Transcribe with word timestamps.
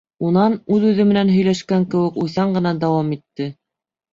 Унан, 0.27 0.53
үҙ-үҙе 0.77 1.05
менән 1.09 1.29
һөйләшкән 1.35 1.87
кеүек, 1.93 2.17
уйсан 2.25 2.59
ғына 2.59 2.75
дауам 2.85 3.17
итте. 3.19 3.53